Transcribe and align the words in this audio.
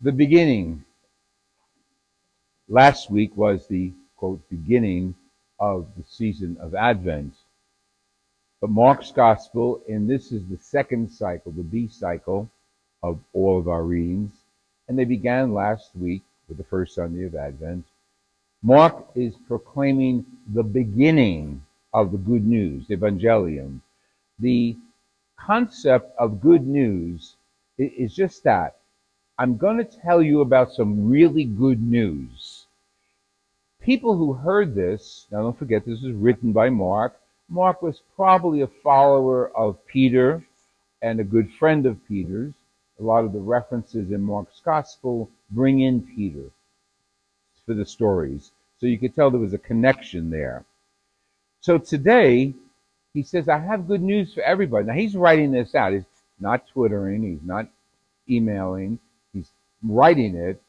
the 0.00 0.12
beginning. 0.12 0.84
Last 2.68 3.10
week 3.10 3.36
was 3.36 3.66
the, 3.66 3.92
quote, 4.16 4.40
beginning 4.48 5.14
of 5.58 5.86
the 5.96 6.04
season 6.04 6.56
of 6.60 6.74
Advent. 6.74 7.34
But 8.60 8.70
Mark's 8.70 9.10
Gospel, 9.10 9.82
and 9.88 10.08
this 10.08 10.30
is 10.30 10.46
the 10.46 10.58
second 10.58 11.10
cycle, 11.10 11.50
the 11.52 11.62
B 11.62 11.88
cycle 11.88 12.48
of 13.02 13.18
all 13.32 13.58
of 13.58 13.68
our 13.68 13.82
readings, 13.82 14.32
and 14.86 14.98
they 14.98 15.04
began 15.04 15.52
last 15.52 15.90
week 15.96 16.22
with 16.48 16.58
the 16.58 16.64
first 16.64 16.94
Sunday 16.94 17.24
of 17.24 17.34
Advent. 17.34 17.84
Mark 18.62 19.06
is 19.14 19.34
proclaiming 19.46 20.24
the 20.54 20.62
beginning 20.62 21.62
of 21.92 22.12
the 22.12 22.18
good 22.18 22.46
news, 22.46 22.86
Evangelium. 22.88 23.80
The 24.38 24.76
concept 25.36 26.16
of 26.18 26.40
good 26.40 26.66
news 26.66 27.34
is 27.78 28.14
just 28.14 28.44
that. 28.44 28.77
I'm 29.40 29.56
going 29.56 29.76
to 29.76 29.84
tell 29.84 30.20
you 30.20 30.40
about 30.40 30.72
some 30.72 31.08
really 31.08 31.44
good 31.44 31.80
news. 31.80 32.66
People 33.80 34.16
who 34.16 34.32
heard 34.32 34.74
this, 34.74 35.26
now 35.30 35.42
don't 35.42 35.56
forget 35.56 35.86
this 35.86 36.02
is 36.02 36.12
written 36.12 36.50
by 36.50 36.70
Mark. 36.70 37.20
Mark 37.48 37.80
was 37.80 38.02
probably 38.16 38.62
a 38.62 38.66
follower 38.66 39.56
of 39.56 39.86
Peter 39.86 40.44
and 41.02 41.20
a 41.20 41.24
good 41.24 41.52
friend 41.52 41.86
of 41.86 42.04
Peter's. 42.08 42.52
A 42.98 43.02
lot 43.04 43.24
of 43.24 43.32
the 43.32 43.38
references 43.38 44.10
in 44.10 44.22
Mark's 44.22 44.60
gospel 44.64 45.30
bring 45.52 45.82
in 45.82 46.02
Peter 46.02 46.50
for 47.64 47.74
the 47.74 47.86
stories. 47.86 48.50
So 48.80 48.86
you 48.86 48.98
could 48.98 49.14
tell 49.14 49.30
there 49.30 49.38
was 49.38 49.54
a 49.54 49.58
connection 49.58 50.30
there. 50.30 50.64
So 51.60 51.78
today, 51.78 52.54
he 53.14 53.22
says, 53.22 53.48
I 53.48 53.58
have 53.58 53.86
good 53.86 54.02
news 54.02 54.34
for 54.34 54.42
everybody. 54.42 54.86
Now 54.86 54.94
he's 54.94 55.16
writing 55.16 55.52
this 55.52 55.76
out. 55.76 55.92
He's 55.92 56.02
not 56.40 56.66
twittering. 56.66 57.22
He's 57.22 57.46
not 57.46 57.68
emailing. 58.28 58.98
Writing 59.82 60.34
it. 60.36 60.62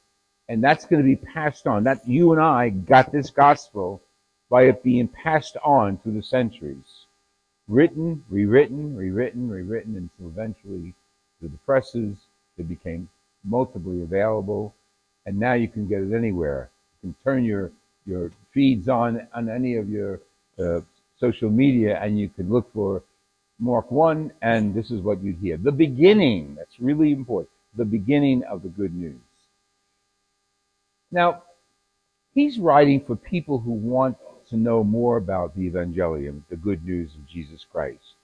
And 0.47 0.63
that's 0.63 0.85
going 0.85 1.01
to 1.01 1.07
be 1.07 1.15
passed 1.15 1.67
on. 1.67 1.83
That 1.83 2.07
you 2.07 2.31
and 2.31 2.41
I 2.41 2.69
got 2.69 3.11
this 3.11 3.29
gospel 3.29 4.01
by 4.49 4.63
it 4.63 4.83
being 4.83 5.07
passed 5.07 5.57
on 5.63 5.97
through 5.97 6.13
the 6.13 6.23
centuries. 6.23 7.05
Written, 7.67 8.23
rewritten, 8.29 8.95
rewritten, 8.95 9.49
rewritten 9.49 9.95
until 9.95 10.31
eventually 10.31 10.95
through 11.39 11.49
the 11.49 11.57
presses 11.65 12.17
it 12.57 12.67
became 12.67 13.09
multiply 13.43 14.01
available. 14.03 14.73
And 15.25 15.39
now 15.39 15.53
you 15.53 15.67
can 15.67 15.87
get 15.87 16.01
it 16.01 16.13
anywhere. 16.13 16.69
You 17.01 17.13
can 17.13 17.15
turn 17.23 17.45
your, 17.45 17.71
your 18.05 18.31
feeds 18.51 18.89
on 18.89 19.27
on 19.33 19.49
any 19.49 19.75
of 19.75 19.89
your 19.89 20.19
uh, 20.57 20.81
social 21.19 21.49
media 21.49 21.99
and 22.01 22.19
you 22.19 22.29
can 22.29 22.49
look 22.49 22.71
for 22.73 23.03
Mark 23.59 23.91
1 23.91 24.31
and 24.41 24.73
this 24.73 24.89
is 24.89 25.01
what 25.01 25.21
you'd 25.21 25.37
hear. 25.37 25.57
The 25.57 25.71
beginning, 25.71 26.55
that's 26.55 26.79
really 26.79 27.11
important. 27.11 27.49
The 27.79 27.85
beginning 27.85 28.43
of 28.43 28.61
the 28.61 28.67
good 28.67 28.93
news. 28.93 29.21
Now, 31.13 31.43
he's 32.33 32.59
writing 32.59 32.99
for 32.99 33.15
people 33.15 33.57
who 33.57 33.71
want 33.71 34.17
to 34.49 34.57
know 34.57 34.83
more 34.83 35.15
about 35.15 35.55
the 35.55 35.69
Evangelium, 35.69 36.43
the 36.49 36.57
good 36.57 36.83
news 36.83 37.15
of 37.15 37.25
Jesus 37.25 37.65
Christ. 37.71 38.15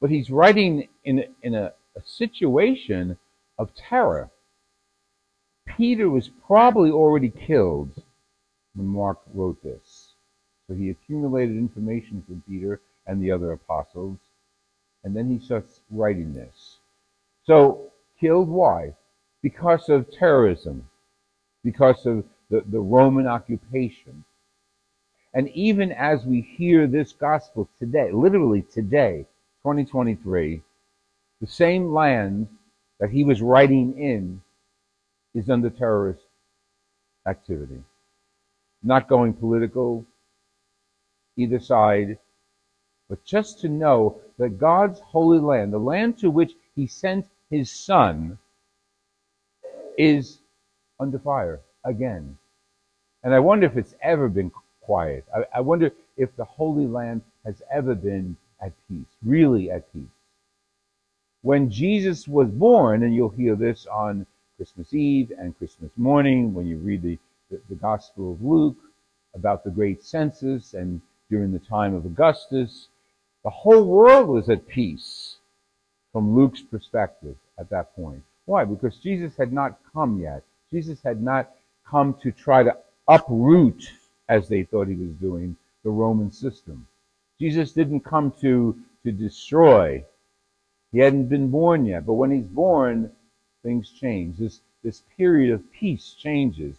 But 0.00 0.08
he's 0.08 0.30
writing 0.30 0.88
in, 1.04 1.26
in 1.42 1.54
a, 1.54 1.74
a 1.94 2.00
situation 2.06 3.18
of 3.58 3.74
terror. 3.74 4.30
Peter 5.76 6.08
was 6.08 6.30
probably 6.46 6.90
already 6.90 7.28
killed 7.28 8.02
when 8.74 8.86
Mark 8.86 9.18
wrote 9.34 9.62
this. 9.62 10.14
So 10.66 10.74
he 10.74 10.88
accumulated 10.88 11.58
information 11.58 12.24
from 12.26 12.42
Peter 12.48 12.80
and 13.06 13.22
the 13.22 13.30
other 13.30 13.52
apostles, 13.52 14.16
and 15.04 15.14
then 15.14 15.28
he 15.28 15.44
starts 15.44 15.80
writing 15.90 16.32
this. 16.32 16.78
So, 17.44 17.92
killed 18.18 18.48
why? 18.48 18.94
Because 19.42 19.88
of 19.88 20.10
terrorism, 20.10 20.88
because 21.64 22.06
of 22.06 22.24
the, 22.50 22.62
the 22.70 22.80
Roman 22.80 23.26
occupation. 23.26 24.24
And 25.34 25.48
even 25.50 25.92
as 25.92 26.24
we 26.24 26.40
hear 26.40 26.86
this 26.86 27.12
gospel 27.12 27.68
today, 27.78 28.10
literally 28.12 28.62
today, 28.62 29.26
2023, 29.62 30.62
the 31.40 31.46
same 31.46 31.92
land 31.92 32.48
that 33.00 33.10
he 33.10 33.24
was 33.24 33.42
writing 33.42 33.98
in 33.98 34.40
is 35.34 35.50
under 35.50 35.68
terrorist 35.68 36.22
activity. 37.26 37.82
Not 38.82 39.08
going 39.08 39.34
political, 39.34 40.06
either 41.36 41.58
side, 41.58 42.18
but 43.08 43.24
just 43.24 43.60
to 43.60 43.68
know 43.68 44.20
that 44.38 44.58
God's 44.58 45.00
holy 45.00 45.38
land, 45.38 45.72
the 45.72 45.78
land 45.78 46.18
to 46.18 46.30
which 46.30 46.52
he 46.74 46.86
sent 46.86 47.26
his 47.50 47.70
son, 47.70 48.38
is 49.98 50.38
under 51.00 51.18
fire 51.18 51.60
again. 51.84 52.36
And 53.22 53.34
I 53.34 53.38
wonder 53.38 53.66
if 53.66 53.76
it's 53.76 53.94
ever 54.02 54.28
been 54.28 54.50
quiet. 54.80 55.24
I, 55.34 55.58
I 55.58 55.60
wonder 55.60 55.90
if 56.16 56.34
the 56.36 56.44
Holy 56.44 56.86
Land 56.86 57.22
has 57.44 57.62
ever 57.70 57.94
been 57.94 58.36
at 58.60 58.72
peace, 58.88 59.06
really 59.24 59.70
at 59.70 59.92
peace. 59.92 60.04
When 61.42 61.70
Jesus 61.70 62.26
was 62.26 62.48
born, 62.48 63.02
and 63.02 63.14
you'll 63.14 63.28
hear 63.28 63.54
this 63.54 63.86
on 63.86 64.26
Christmas 64.56 64.92
Eve 64.94 65.32
and 65.38 65.56
Christmas 65.58 65.90
morning 65.96 66.54
when 66.54 66.66
you 66.66 66.78
read 66.78 67.02
the, 67.02 67.18
the, 67.50 67.60
the 67.68 67.74
Gospel 67.74 68.32
of 68.32 68.42
Luke 68.42 68.78
about 69.34 69.64
the 69.64 69.70
great 69.70 70.02
census 70.02 70.74
and 70.74 71.00
during 71.30 71.52
the 71.52 71.58
time 71.58 71.94
of 71.94 72.06
Augustus, 72.06 72.88
the 73.44 73.50
whole 73.50 73.84
world 73.86 74.28
was 74.28 74.48
at 74.48 74.66
peace 74.66 75.35
from 76.16 76.34
Luke's 76.34 76.62
perspective 76.62 77.36
at 77.58 77.68
that 77.68 77.94
point. 77.94 78.22
Why? 78.46 78.64
Because 78.64 78.96
Jesus 78.96 79.36
had 79.36 79.52
not 79.52 79.78
come 79.92 80.18
yet. 80.18 80.42
Jesus 80.72 81.02
had 81.02 81.22
not 81.22 81.50
come 81.86 82.14
to 82.22 82.32
try 82.32 82.62
to 82.62 82.74
uproot, 83.06 83.92
as 84.26 84.48
they 84.48 84.62
thought 84.62 84.88
he 84.88 84.94
was 84.94 85.12
doing, 85.20 85.54
the 85.84 85.90
Roman 85.90 86.32
system. 86.32 86.86
Jesus 87.38 87.72
didn't 87.72 88.00
come 88.00 88.32
to, 88.40 88.78
to 89.04 89.12
destroy. 89.12 90.02
He 90.90 91.00
hadn't 91.00 91.26
been 91.26 91.50
born 91.50 91.84
yet. 91.84 92.06
But 92.06 92.14
when 92.14 92.30
he's 92.30 92.46
born, 92.46 93.12
things 93.62 93.90
change. 93.90 94.38
This, 94.38 94.62
this 94.82 95.02
period 95.18 95.52
of 95.52 95.70
peace 95.70 96.14
changes 96.18 96.78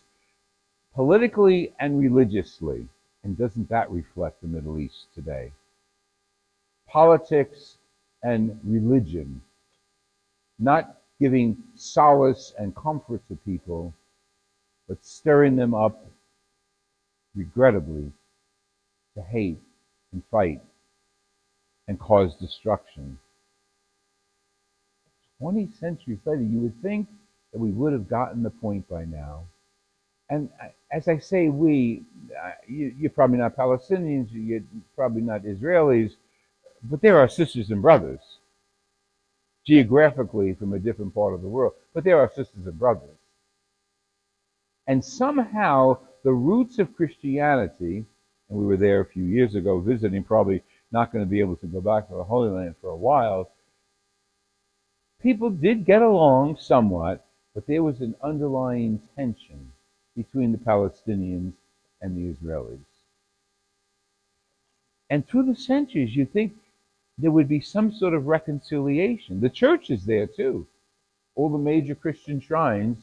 politically 0.96 1.76
and 1.80 2.00
religiously. 2.00 2.88
And 3.24 3.38
doesn't 3.38 3.70
that 3.70 3.92
reflect 3.92 4.42
the 4.42 4.48
Middle 4.48 4.80
East 4.80 5.14
today? 5.14 5.52
Politics 6.88 7.77
and 8.28 8.60
religion, 8.66 9.42
not 10.60 10.98
giving 11.18 11.56
solace 11.76 12.54
and 12.60 12.76
comfort 12.76 13.22
to 13.30 13.36
people, 13.46 13.94
but 14.90 14.98
stirring 15.04 15.56
them 15.56 15.74
up, 15.74 16.06
regrettably, 17.36 18.12
to 19.16 19.22
hate 19.22 19.62
and 20.12 20.22
fight 20.30 20.62
and 21.88 21.98
cause 22.00 22.36
destruction. 22.36 23.18
20 25.40 25.70
centuries 25.80 26.20
later, 26.26 26.42
you 26.42 26.60
would 26.60 26.82
think 26.82 27.08
that 27.54 27.60
we 27.60 27.70
would 27.70 27.94
have 27.94 28.10
gotten 28.10 28.44
the 28.44 28.50
point 28.50 28.86
by 28.90 29.06
now. 29.06 29.46
And 30.30 30.50
as 30.92 31.08
I 31.08 31.18
say, 31.18 31.48
we, 31.48 32.04
uh, 32.44 32.52
you, 32.68 32.94
are 33.06 33.10
probably 33.10 33.38
not 33.38 33.56
Palestinians, 33.56 34.28
you're 34.32 34.64
probably 34.98 35.22
not 35.22 35.44
Israelis, 35.44 36.18
but 36.84 37.02
they're 37.02 37.28
sisters 37.28 37.72
and 37.72 37.82
brothers, 37.82 38.20
geographically 39.66 40.54
from 40.54 40.74
a 40.74 40.80
different 40.80 41.14
part 41.14 41.34
of 41.34 41.42
the 41.42 41.48
world, 41.48 41.74
but 41.94 42.04
they're 42.04 42.30
sisters 42.30 42.66
and 42.66 42.80
brothers. 42.80 43.18
And 44.88 45.04
somehow 45.04 46.00
the 46.24 46.32
roots 46.32 46.80
of 46.80 46.96
Christianity, 46.96 48.06
and 48.50 48.60
we 48.60 48.66
were 48.66 48.78
there 48.78 49.02
a 49.02 49.06
few 49.06 49.24
years 49.24 49.56
ago 49.56 49.80
visiting, 49.80 50.24
probably 50.24 50.64
not 50.92 51.12
going 51.12 51.24
to 51.24 51.30
be 51.30 51.40
able 51.40 51.58
to 51.58 51.68
go 51.68 51.82
back 51.82 52.08
to 52.08 52.16
the 52.16 52.24
Holy 52.24 52.50
Land 52.50 52.76
for 52.80 52.90
a 52.90 52.96
while. 52.96 53.52
People 55.22 55.50
did 55.50 55.86
get 55.86 56.02
along 56.02 56.58
somewhat, 56.58 57.26
but 57.54 57.68
there 57.68 57.84
was 57.84 58.00
an 58.00 58.16
underlying 58.22 59.02
tension 59.16 59.72
between 60.16 60.52
the 60.52 60.58
Palestinians 60.58 61.54
and 62.02 62.16
the 62.16 62.34
Israelis. 62.34 62.80
And 65.10 65.28
through 65.28 65.44
the 65.44 65.56
centuries, 65.56 66.16
you 66.16 66.26
think 66.26 66.54
there 67.18 67.32
would 67.32 67.48
be 67.48 67.60
some 67.60 67.92
sort 67.92 68.14
of 68.14 68.28
reconciliation. 68.28 69.40
The 69.40 69.50
church 69.50 69.90
is 69.90 70.06
there 70.06 70.28
too. 70.28 70.68
All 71.36 71.50
the 71.50 71.58
major 71.58 71.96
Christian 71.96 72.40
shrines 72.40 72.98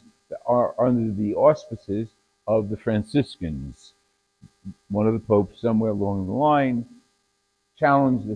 are 0.46 0.75
under 0.81 1.12
the 1.12 1.34
auspices 1.34 2.08
of 2.46 2.69
the 2.69 2.76
Franciscans. 2.76 3.93
One 4.88 5.06
of 5.06 5.14
the 5.14 5.20
popes, 5.20 5.61
somewhere 5.61 5.90
along 5.90 6.26
the 6.26 6.32
line, 6.32 6.87
challenged 7.76 8.28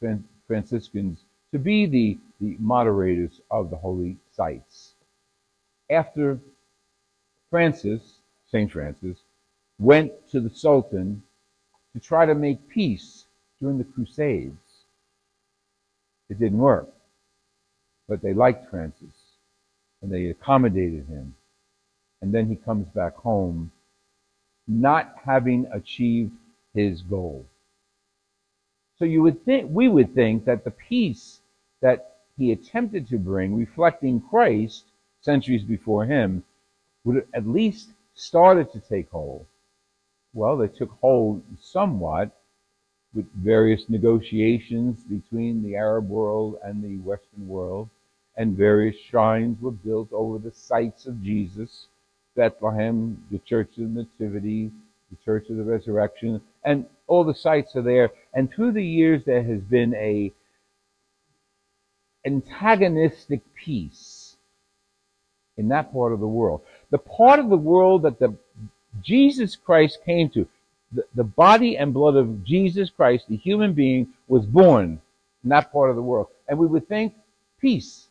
the 0.00 0.18
Franciscans 0.46 1.20
to 1.52 1.58
be 1.58 1.86
the, 1.86 2.18
the 2.40 2.56
moderators 2.58 3.40
of 3.50 3.70
the 3.70 3.76
holy 3.76 4.16
sites. 4.34 4.94
After 5.90 6.38
Francis, 7.50 8.18
St. 8.50 8.70
Francis, 8.70 9.18
went 9.78 10.12
to 10.30 10.40
the 10.40 10.50
Sultan 10.50 11.22
to 11.92 12.00
try 12.00 12.24
to 12.24 12.34
make 12.34 12.68
peace 12.68 13.26
during 13.60 13.78
the 13.78 13.84
Crusades. 13.84 14.61
It 16.32 16.38
didn't 16.38 16.60
work, 16.60 16.88
but 18.08 18.22
they 18.22 18.32
liked 18.32 18.70
Francis 18.70 19.36
and 20.00 20.10
they 20.10 20.28
accommodated 20.28 21.06
him 21.06 21.34
and 22.22 22.32
then 22.32 22.48
he 22.48 22.56
comes 22.56 22.86
back 22.94 23.14
home 23.16 23.70
not 24.66 25.14
having 25.22 25.66
achieved 25.74 26.32
his 26.72 27.02
goal. 27.02 27.44
So 28.98 29.04
you 29.04 29.20
would 29.20 29.44
think 29.44 29.68
we 29.70 29.88
would 29.88 30.14
think 30.14 30.46
that 30.46 30.64
the 30.64 30.70
peace 30.70 31.42
that 31.82 32.20
he 32.38 32.52
attempted 32.52 33.08
to 33.08 33.18
bring, 33.18 33.54
reflecting 33.54 34.22
Christ 34.22 34.86
centuries 35.20 35.64
before 35.64 36.06
him, 36.06 36.44
would 37.04 37.28
at 37.34 37.46
least 37.46 37.90
started 38.14 38.72
to 38.72 38.80
take 38.80 39.10
hold. 39.10 39.44
Well, 40.32 40.56
they 40.56 40.68
took 40.68 40.92
hold 40.92 41.42
somewhat 41.60 42.34
with 43.14 43.26
various 43.34 43.88
negotiations 43.88 45.02
between 45.04 45.62
the 45.62 45.76
Arab 45.76 46.08
world 46.08 46.58
and 46.64 46.82
the 46.82 46.96
Western 46.98 47.46
world, 47.46 47.88
and 48.36 48.56
various 48.56 48.96
shrines 49.10 49.60
were 49.60 49.70
built 49.70 50.12
over 50.12 50.38
the 50.38 50.52
sites 50.52 51.06
of 51.06 51.22
Jesus 51.22 51.86
Bethlehem, 52.34 53.22
the 53.30 53.38
Church 53.40 53.68
of 53.76 53.94
the 53.94 54.06
Nativity, 54.06 54.70
the 55.10 55.16
Church 55.24 55.50
of 55.50 55.56
the 55.56 55.64
Resurrection, 55.64 56.40
and 56.64 56.86
all 57.06 57.24
the 57.24 57.34
sites 57.34 57.76
are 57.76 57.82
there. 57.82 58.10
And 58.32 58.50
through 58.50 58.72
the 58.72 58.84
years, 58.84 59.24
there 59.24 59.42
has 59.42 59.60
been 59.60 59.94
a 59.94 60.32
antagonistic 62.24 63.42
peace 63.54 64.36
in 65.56 65.68
that 65.68 65.92
part 65.92 66.12
of 66.12 66.20
the 66.20 66.26
world. 66.26 66.62
The 66.90 66.98
part 66.98 67.38
of 67.38 67.50
the 67.50 67.56
world 67.56 68.02
that 68.02 68.18
the 68.18 68.34
Jesus 69.02 69.56
Christ 69.56 69.98
came 70.04 70.30
to, 70.30 70.48
the, 70.92 71.04
the 71.14 71.24
body 71.24 71.76
and 71.76 71.94
blood 71.94 72.16
of 72.16 72.44
Jesus 72.44 72.90
Christ, 72.90 73.26
the 73.28 73.36
human 73.36 73.72
being, 73.72 74.08
was 74.28 74.44
born 74.44 75.00
in 75.42 75.50
that 75.50 75.72
part 75.72 75.90
of 75.90 75.96
the 75.96 76.02
world. 76.02 76.28
And 76.48 76.58
we 76.58 76.66
would 76.66 76.88
think 76.88 77.14
peace. 77.60 78.06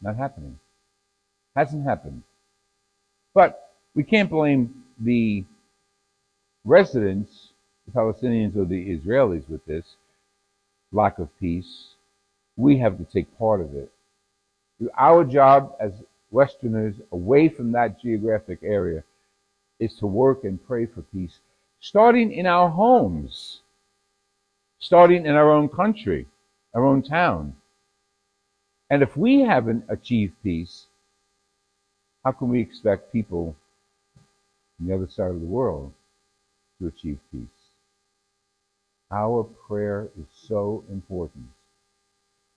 Not 0.00 0.16
happening. 0.16 0.58
Hasn't 1.54 1.84
happened. 1.84 2.22
But 3.34 3.74
we 3.94 4.02
can't 4.02 4.30
blame 4.30 4.84
the 5.00 5.44
residents, 6.64 7.48
the 7.86 7.92
Palestinians 7.92 8.56
or 8.56 8.64
the 8.64 8.96
Israelis 8.96 9.48
with 9.48 9.64
this 9.66 9.84
lack 10.92 11.18
of 11.18 11.28
peace. 11.38 11.88
We 12.56 12.78
have 12.78 12.98
to 12.98 13.04
take 13.04 13.38
part 13.38 13.60
of 13.60 13.74
it. 13.74 13.90
Our 14.96 15.24
job 15.24 15.76
as 15.80 15.92
Westerners 16.30 16.94
away 17.12 17.48
from 17.48 17.72
that 17.72 18.00
geographic 18.00 18.60
area 18.62 19.02
is 19.80 19.94
to 19.96 20.06
work 20.06 20.44
and 20.44 20.64
pray 20.66 20.86
for 20.86 21.02
peace, 21.02 21.38
starting 21.80 22.32
in 22.32 22.46
our 22.46 22.68
homes, 22.68 23.60
starting 24.78 25.26
in 25.26 25.34
our 25.34 25.50
own 25.50 25.68
country, 25.68 26.26
our 26.74 26.84
own 26.84 27.02
town. 27.02 27.54
And 28.90 29.02
if 29.02 29.16
we 29.16 29.40
haven't 29.40 29.84
achieved 29.88 30.34
peace, 30.42 30.86
how 32.24 32.32
can 32.32 32.48
we 32.48 32.60
expect 32.60 33.12
people 33.12 33.54
on 34.80 34.86
the 34.86 34.94
other 34.94 35.08
side 35.08 35.30
of 35.30 35.40
the 35.40 35.46
world 35.46 35.92
to 36.78 36.88
achieve 36.88 37.18
peace? 37.32 37.46
Our 39.10 39.44
prayer 39.44 40.08
is 40.18 40.26
so 40.32 40.84
important 40.90 41.48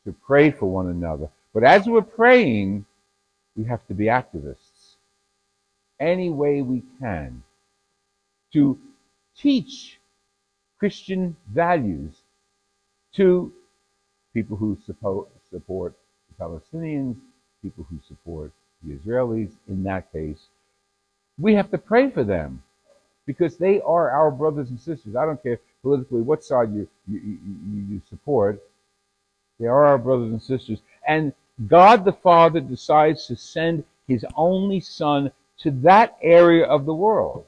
to 0.06 0.14
pray 0.26 0.52
for 0.52 0.66
one 0.66 0.88
another. 0.88 1.30
But 1.54 1.64
as 1.64 1.86
we're 1.86 2.02
praying, 2.02 2.86
we 3.56 3.66
have 3.66 3.86
to 3.88 3.94
be 3.94 4.06
activists 4.06 4.71
any 6.02 6.30
way 6.30 6.62
we 6.62 6.84
can 7.00 7.44
to 8.54 8.78
teach 9.38 10.00
Christian 10.80 11.38
values 11.54 12.16
to 13.14 13.54
people 14.34 14.58
who 14.58 14.78
support, 14.86 15.30
support 15.50 15.94
the 16.30 16.44
Palestinians, 16.44 17.16
people 17.62 17.86
who 17.90 18.00
support 18.08 18.52
the 18.84 18.96
Israelis 18.96 19.52
in 19.68 19.84
that 19.84 20.12
case. 20.12 20.48
We 21.38 21.54
have 21.56 21.70
to 21.72 21.78
pray 21.78 22.10
for 22.10 22.24
them 22.24 22.64
because 23.26 23.58
they 23.58 23.80
are 23.82 24.10
our 24.12 24.32
brothers 24.32 24.70
and 24.70 24.80
sisters. 24.80 25.16
I 25.16 25.26
don't 25.26 25.42
care 25.42 25.60
politically 25.84 26.22
what 26.22 26.44
side 26.44 26.74
you, 26.74 26.88
you, 27.08 27.20
you, 27.20 27.86
you 27.90 28.02
support. 28.10 28.62
They 29.60 29.68
are 29.68 29.86
our 29.86 29.98
brothers 29.98 30.32
and 30.32 30.42
sisters. 30.42 30.80
And 31.08 31.34
God 31.68 32.06
the 32.06 32.14
Father 32.14 32.60
decides 32.60 33.28
to 33.28 33.36
send 33.36 33.84
his 34.08 34.26
only 34.36 34.80
son 34.80 35.32
to 35.62 35.72
that 35.72 36.18
area 36.22 36.66
of 36.66 36.86
the 36.86 36.94
world. 36.94 37.46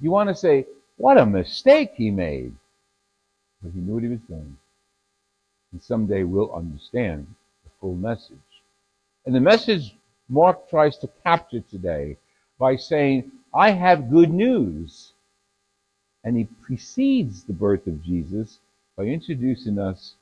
You 0.00 0.10
want 0.10 0.28
to 0.28 0.34
say, 0.34 0.66
what 0.96 1.18
a 1.18 1.26
mistake 1.26 1.92
he 1.94 2.10
made. 2.10 2.54
But 3.62 3.72
he 3.72 3.80
knew 3.80 3.94
what 3.94 4.02
he 4.02 4.08
was 4.08 4.20
doing. 4.28 4.56
And 5.72 5.82
someday 5.82 6.22
we'll 6.22 6.54
understand 6.54 7.26
the 7.64 7.70
full 7.80 7.96
message. 7.96 8.38
And 9.26 9.34
the 9.34 9.40
message 9.40 9.96
Mark 10.28 10.68
tries 10.70 10.96
to 10.98 11.08
capture 11.22 11.60
today 11.60 12.16
by 12.58 12.76
saying, 12.76 13.30
I 13.52 13.70
have 13.70 14.10
good 14.10 14.32
news. 14.32 15.12
And 16.22 16.36
he 16.36 16.44
precedes 16.62 17.44
the 17.44 17.52
birth 17.52 17.86
of 17.86 18.02
Jesus 18.02 18.58
by 18.96 19.04
introducing 19.04 19.78
us 19.78 20.14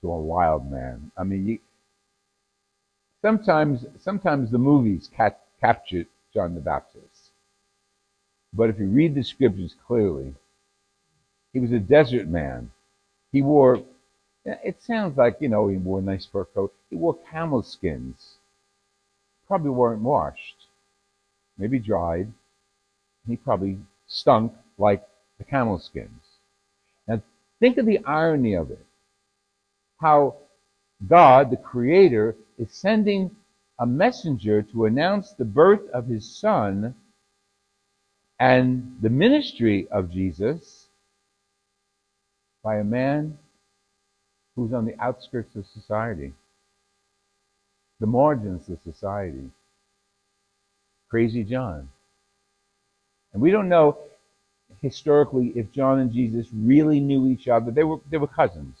to 0.00 0.10
a 0.10 0.20
wild 0.20 0.70
man. 0.70 1.10
I 1.16 1.24
mean, 1.24 1.46
you, 1.46 1.58
sometimes 3.20 3.84
sometimes 4.00 4.50
the 4.50 4.58
movies 4.58 5.10
cap- 5.14 5.40
capture 5.60 6.06
John 6.32 6.54
the 6.54 6.60
Baptist, 6.60 7.30
but 8.52 8.70
if 8.70 8.78
you 8.78 8.86
read 8.86 9.14
the 9.14 9.22
scriptures 9.22 9.74
clearly, 9.86 10.34
he 11.52 11.60
was 11.60 11.72
a 11.72 11.78
desert 11.78 12.28
man. 12.28 12.70
He 13.32 13.42
wore. 13.42 13.82
Eh, 14.46 14.56
it 14.64 14.82
sounds 14.82 15.16
like 15.16 15.36
you 15.40 15.48
know 15.48 15.68
he 15.68 15.76
wore 15.76 16.00
a 16.00 16.02
nice 16.02 16.26
fur 16.26 16.44
coat. 16.44 16.72
He 16.90 16.96
wore 16.96 17.18
camel 17.30 17.62
skins 17.62 18.36
probably 19.52 19.68
weren't 19.68 20.00
washed, 20.00 20.66
maybe 21.58 21.78
dried. 21.78 22.32
He 23.28 23.36
probably 23.36 23.76
stunk 24.06 24.50
like 24.78 25.06
the 25.36 25.44
camel 25.44 25.78
skins. 25.78 26.22
Now, 27.06 27.20
think 27.60 27.76
of 27.76 27.84
the 27.84 28.02
irony 28.06 28.54
of 28.54 28.70
it. 28.70 28.86
How 30.00 30.36
God, 31.06 31.50
the 31.50 31.58
Creator, 31.58 32.34
is 32.58 32.72
sending 32.72 33.36
a 33.78 33.86
messenger 33.86 34.62
to 34.62 34.84
announce 34.84 35.32
the 35.32 35.44
birth 35.44 35.88
of 35.92 36.06
his 36.06 36.38
son 36.38 36.94
and 38.38 38.96
the 39.00 39.10
ministry 39.10 39.88
of 39.90 40.10
Jesus 40.10 40.86
by 42.62 42.76
a 42.76 42.84
man 42.84 43.38
who's 44.54 44.72
on 44.72 44.84
the 44.84 45.00
outskirts 45.00 45.56
of 45.56 45.66
society 45.66 46.32
the 48.02 48.06
margins 48.06 48.68
of 48.68 48.78
society. 48.82 49.48
Crazy 51.08 51.44
John. 51.44 51.88
And 53.32 53.40
we 53.40 53.52
don't 53.52 53.68
know 53.68 53.96
historically 54.80 55.52
if 55.54 55.70
John 55.70 56.00
and 56.00 56.12
Jesus 56.12 56.48
really 56.52 56.98
knew 56.98 57.28
each 57.28 57.46
other. 57.46 57.70
They 57.70 57.84
were, 57.84 57.98
they 58.10 58.18
were 58.18 58.26
cousins. 58.26 58.76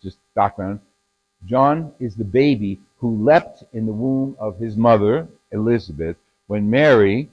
Just 0.00 0.18
background. 0.36 0.78
John 1.46 1.92
is 1.98 2.14
the 2.14 2.24
baby 2.24 2.80
who 2.98 3.24
leapt 3.24 3.64
in 3.72 3.86
the 3.86 3.92
womb 3.92 4.36
of 4.38 4.58
his 4.58 4.76
mother, 4.76 5.28
Elizabeth, 5.50 6.16
when 6.46 6.70
Mary 6.70 7.28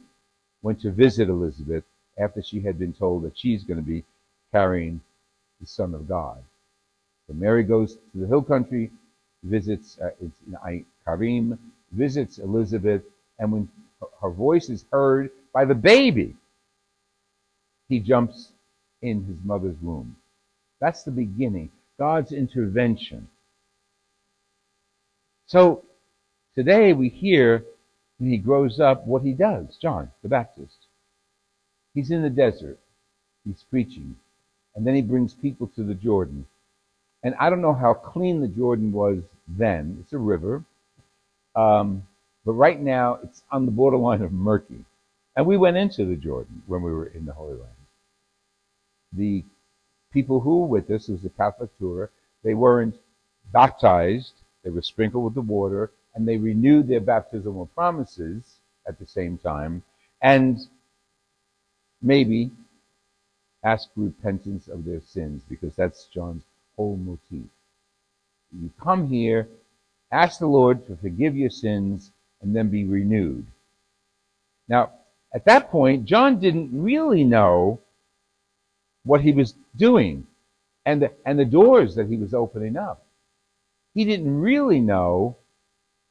went 0.61 0.81
to 0.81 0.91
visit 0.91 1.29
Elizabeth 1.29 1.83
after 2.17 2.41
she 2.41 2.59
had 2.59 2.79
been 2.79 2.93
told 2.93 3.23
that 3.23 3.37
she's 3.37 3.63
going 3.63 3.79
to 3.79 3.85
be 3.85 4.03
carrying 4.51 4.99
the 5.61 5.67
Son 5.67 5.93
of 5.93 6.07
God. 6.07 6.43
So 7.27 7.33
Mary 7.33 7.63
goes 7.63 7.95
to 7.95 8.01
the 8.15 8.27
hill 8.27 8.41
country 8.41 8.91
visits 9.43 9.99
uh, 9.99 10.09
Ein 10.65 10.85
Karem, 11.05 11.57
visits 11.91 12.39
Elizabeth, 12.39 13.03
and 13.37 13.51
when 13.51 13.69
her 14.21 14.29
voice 14.29 14.69
is 14.69 14.85
heard 14.91 15.29
by 15.53 15.65
the 15.65 15.75
baby, 15.75 16.35
he 17.87 17.99
jumps 17.99 18.51
in 19.01 19.23
his 19.23 19.37
mother's 19.43 19.77
womb. 19.81 20.15
That's 20.79 21.03
the 21.03 21.11
beginning, 21.11 21.71
God's 21.97 22.31
intervention. 22.31 23.27
So 25.49 25.83
today 26.53 26.93
we 26.93 27.09
hear 27.09 27.65
when 28.19 28.29
he 28.29 28.37
grows 28.37 28.79
up 28.79 29.07
what 29.07 29.23
he 29.23 29.33
does, 29.33 29.77
John 29.81 30.11
the 30.21 30.29
Baptist. 30.29 30.77
He's 31.95 32.11
in 32.11 32.21
the 32.21 32.29
desert, 32.29 32.77
he's 33.43 33.65
preaching, 33.67 34.15
and 34.75 34.85
then 34.85 34.93
he 34.93 35.01
brings 35.01 35.33
people 35.33 35.65
to 35.75 35.83
the 35.83 35.95
Jordan. 35.95 36.45
And 37.23 37.33
I 37.39 37.49
don't 37.49 37.63
know 37.63 37.73
how 37.73 37.95
clean 37.95 38.41
the 38.41 38.47
Jordan 38.47 38.91
was 38.91 39.23
then. 39.47 39.97
It's 40.01 40.13
a 40.13 40.19
river. 40.19 40.63
Um, 41.55 42.03
but 42.45 42.53
right 42.53 42.79
now, 42.79 43.17
it's 43.23 43.41
on 43.51 43.65
the 43.65 43.71
borderline 43.71 44.21
of 44.21 44.31
murky. 44.31 44.85
And 45.35 45.47
we 45.47 45.57
went 45.57 45.77
into 45.77 46.05
the 46.05 46.15
Jordan 46.15 46.61
when 46.67 46.83
we 46.83 46.91
were 46.91 47.07
in 47.07 47.25
the 47.25 47.33
Holy 47.33 47.53
Land. 47.53 47.73
The 49.13 49.43
people 50.13 50.41
who 50.41 50.59
were 50.59 50.67
with 50.67 50.91
us, 50.91 51.07
was 51.07 51.25
a 51.25 51.29
Catholic 51.29 51.75
tour, 51.79 52.11
they 52.43 52.53
weren't 52.53 52.95
baptized, 53.51 54.33
they 54.63 54.69
were 54.69 54.81
sprinkled 54.81 55.23
with 55.23 55.35
the 55.35 55.41
water, 55.41 55.91
and 56.15 56.27
they 56.27 56.37
renewed 56.37 56.87
their 56.87 56.99
baptismal 56.99 57.67
promises 57.67 58.59
at 58.87 58.99
the 58.99 59.05
same 59.05 59.37
time, 59.37 59.83
and 60.21 60.59
maybe 62.01 62.51
ask 63.63 63.89
repentance 63.95 64.67
of 64.67 64.85
their 64.85 65.01
sins, 65.01 65.43
because 65.49 65.75
that's 65.75 66.05
John's 66.05 66.43
whole 66.75 66.97
motif. 66.97 67.49
You 68.51 68.71
come 68.81 69.07
here, 69.07 69.47
ask 70.11 70.39
the 70.39 70.47
Lord 70.47 70.87
to 70.87 70.95
forgive 70.95 71.35
your 71.35 71.49
sins, 71.49 72.11
and 72.41 72.55
then 72.55 72.69
be 72.69 72.85
renewed. 72.85 73.45
Now, 74.67 74.91
at 75.33 75.45
that 75.45 75.69
point, 75.69 76.05
John 76.05 76.39
didn't 76.39 76.69
really 76.71 77.23
know 77.23 77.79
what 79.03 79.21
he 79.21 79.31
was 79.31 79.53
doing 79.75 80.25
and 80.85 81.01
the, 81.01 81.11
and 81.25 81.37
the 81.37 81.45
doors 81.45 81.95
that 81.95 82.07
he 82.07 82.15
was 82.17 82.33
opening 82.33 82.77
up. 82.77 83.05
He 83.99 84.05
didn't 84.05 84.39
really 84.39 84.79
know 84.79 85.35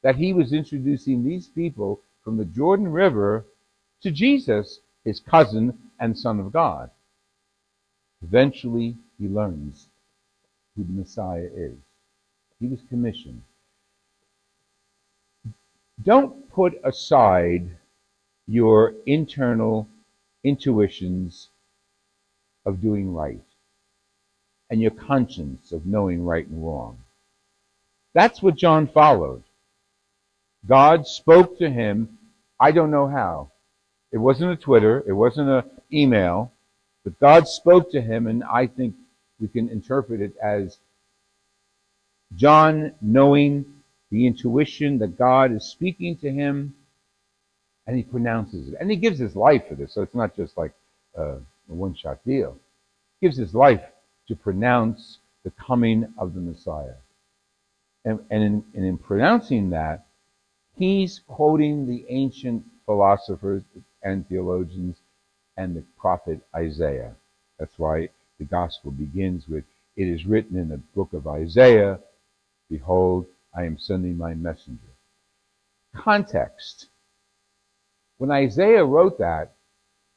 that 0.03 0.17
he 0.17 0.31
was 0.31 0.53
introducing 0.53 1.23
these 1.23 1.47
people 1.47 2.01
from 2.23 2.37
the 2.37 2.45
Jordan 2.45 2.89
River 2.89 3.47
to 4.03 4.11
Jesus, 4.11 4.81
his 5.03 5.19
cousin 5.19 5.75
and 5.99 6.15
son 6.15 6.39
of 6.39 6.53
God. 6.53 6.91
Eventually, 8.21 8.95
he 9.17 9.27
learns 9.27 9.87
who 10.75 10.83
the 10.83 10.91
Messiah 10.91 11.49
is. 11.51 11.79
He 12.59 12.67
was 12.67 12.79
commissioned. 12.89 13.41
Don't 16.03 16.47
put 16.51 16.79
aside 16.83 17.75
your 18.45 18.93
internal 19.07 19.87
intuitions 20.43 21.49
of 22.67 22.81
doing 22.83 23.15
right 23.15 23.41
and 24.69 24.79
your 24.79 24.91
conscience 24.91 25.71
of 25.71 25.87
knowing 25.87 26.23
right 26.23 26.47
and 26.47 26.63
wrong. 26.63 26.99
That's 28.13 28.41
what 28.41 28.55
John 28.55 28.87
followed. 28.87 29.43
God 30.67 31.07
spoke 31.07 31.57
to 31.59 31.69
him, 31.69 32.17
I 32.59 32.71
don't 32.71 32.91
know 32.91 33.07
how. 33.07 33.51
It 34.11 34.17
wasn't 34.17 34.51
a 34.51 34.55
Twitter, 34.55 35.03
it 35.07 35.13
wasn't 35.13 35.49
an 35.49 35.63
email, 35.93 36.51
but 37.03 37.19
God 37.19 37.47
spoke 37.47 37.91
to 37.91 38.01
him, 38.01 38.27
and 38.27 38.43
I 38.43 38.67
think 38.67 38.95
we 39.39 39.47
can 39.47 39.69
interpret 39.69 40.21
it 40.21 40.35
as 40.43 40.77
John 42.35 42.93
knowing 43.01 43.65
the 44.11 44.27
intuition 44.27 44.99
that 44.99 45.17
God 45.17 45.51
is 45.51 45.65
speaking 45.65 46.17
to 46.17 46.31
him, 46.31 46.75
and 47.87 47.95
he 47.95 48.03
pronounces 48.03 48.69
it. 48.69 48.75
And 48.79 48.89
he 48.89 48.97
gives 48.97 49.19
his 49.19 49.35
life 49.35 49.67
for 49.67 49.75
this, 49.75 49.93
so 49.93 50.01
it's 50.01 50.15
not 50.15 50.35
just 50.35 50.57
like 50.57 50.73
uh, 51.17 51.37
a 51.37 51.73
one 51.73 51.95
shot 51.95 52.19
deal. 52.25 52.57
He 53.19 53.27
gives 53.27 53.37
his 53.37 53.53
life 53.53 53.83
to 54.27 54.35
pronounce 54.35 55.19
the 55.43 55.51
coming 55.51 56.11
of 56.17 56.33
the 56.33 56.41
Messiah. 56.41 56.95
And, 58.05 58.19
and, 58.29 58.63
in, 58.73 58.85
in 58.85 58.97
pronouncing 58.97 59.69
that, 59.71 60.07
he's 60.75 61.19
quoting 61.27 61.85
the 61.85 62.05
ancient 62.09 62.63
philosophers 62.85 63.63
and 64.03 64.27
theologians 64.27 64.97
and 65.57 65.75
the 65.75 65.83
prophet 65.99 66.39
Isaiah. 66.55 67.13
That's 67.59 67.77
why 67.77 68.09
the 68.39 68.45
gospel 68.45 68.91
begins 68.91 69.47
with, 69.47 69.65
It 69.97 70.07
is 70.07 70.25
written 70.25 70.57
in 70.57 70.69
the 70.69 70.77
book 70.95 71.13
of 71.13 71.27
Isaiah, 71.27 71.99
Behold, 72.69 73.25
I 73.53 73.65
am 73.65 73.77
sending 73.77 74.17
my 74.17 74.33
messenger. 74.33 74.93
Context. 75.95 76.87
When 78.17 78.31
Isaiah 78.31 78.85
wrote 78.85 79.17
that, 79.19 79.53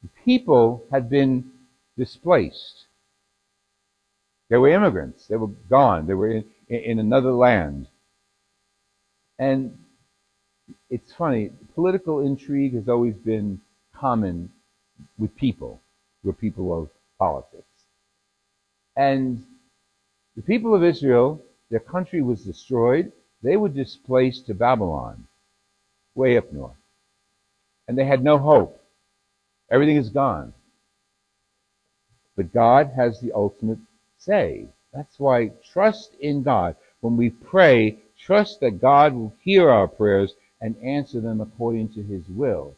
the 0.03 0.09
people 0.25 0.85
had 0.91 1.09
been 1.09 1.51
displaced. 1.97 2.87
They 4.49 4.59
were 4.59 4.69
immigrants. 4.69 5.27
They 5.27 5.37
were 5.37 5.49
gone. 5.71 6.07
They 6.07 6.15
were 6.15 6.31
in, 6.31 6.45
in 6.69 6.99
another 6.99 7.33
land. 7.33 7.89
And 9.39 9.79
it's 10.91 11.13
funny, 11.13 11.51
political 11.75 12.21
intrigue 12.21 12.75
has 12.75 12.89
always 12.89 13.15
been 13.15 13.61
common 13.95 14.51
with 15.19 15.35
people. 15.37 15.81
We're 16.23 16.33
people 16.33 16.77
of 16.77 16.89
politics. 17.19 17.65
And 18.97 19.45
the 20.37 20.43
people 20.43 20.75
of 20.75 20.85
Israel, 20.85 21.43
their 21.71 21.81
country 21.81 22.23
was 22.23 22.45
destroyed. 22.45 23.13
They 23.43 23.57
were 23.57 23.69
displaced 23.69 24.47
to 24.47 24.55
Babylon, 24.55 25.27
way 26.15 26.37
up 26.37 26.53
north. 26.53 26.77
And 27.89 27.99
they 27.99 28.05
had 28.05 28.23
no 28.23 28.39
hope. 28.39 28.81
Everything 29.71 29.97
is 29.97 30.11
gone. 30.11 30.53
But 32.37 32.53
God 32.53 32.93
has 32.95 33.21
the 33.21 33.33
ultimate 33.33 33.79
say. 34.19 34.69
That's 34.93 35.19
why 35.19 35.53
trust 35.73 36.15
in 36.21 36.43
God. 36.43 36.77
When 37.01 37.17
we 37.17 37.31
pray, 37.31 37.99
trust 38.19 38.61
that 38.61 38.81
God 38.81 39.15
will 39.15 39.35
hear 39.43 39.71
our 39.71 39.89
prayers 39.89 40.35
and 40.61 40.77
answer 40.83 41.21
them 41.21 41.41
according 41.41 41.89
to 41.95 42.03
his 42.03 42.29
will. 42.29 42.77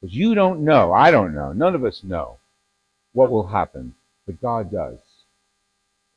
Because 0.00 0.16
you 0.16 0.34
don't 0.34 0.64
know, 0.64 0.92
I 0.92 1.10
don't 1.10 1.34
know, 1.34 1.52
none 1.52 1.74
of 1.74 1.84
us 1.84 2.02
know 2.02 2.38
what 3.12 3.30
will 3.30 3.46
happen, 3.46 3.94
but 4.26 4.40
God 4.42 4.72
does. 4.72 4.98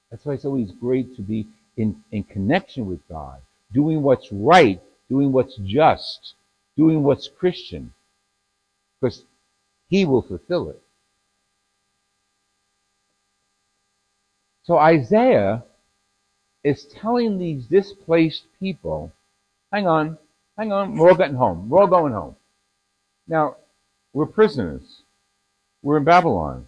That's 0.10 0.26
why 0.26 0.34
it's 0.34 0.46
always 0.46 0.72
great 0.72 1.16
to 1.16 1.22
be 1.22 1.48
in, 1.76 2.04
in 2.12 2.24
connection 2.24 2.86
with 2.88 3.08
God, 3.08 3.40
doing 3.74 4.02
what's 4.02 4.32
right, 4.32 4.82
doing 5.10 5.32
what's 5.32 5.58
just, 5.58 6.34
doing 6.76 7.04
what's 7.04 7.28
Christian, 7.28 7.94
because 9.00 9.24
he 9.90 10.06
will 10.06 10.22
fulfill 10.22 10.70
it. 10.70 10.82
So 14.68 14.78
Isaiah 14.78 15.64
is 16.62 16.88
telling 16.88 17.38
these 17.38 17.68
displaced 17.68 18.48
people, 18.60 19.14
hang 19.72 19.88
on, 19.88 20.18
hang 20.58 20.74
on, 20.74 20.98
we're 20.98 21.08
all 21.08 21.16
getting 21.16 21.38
home. 21.38 21.70
We're 21.70 21.80
all 21.80 21.88
going 21.88 22.12
home. 22.12 22.36
Now, 23.30 23.56
we're 24.12 24.26
prisoners. 24.26 25.04
We're 25.82 25.96
in 25.96 26.04
Babylon. 26.04 26.68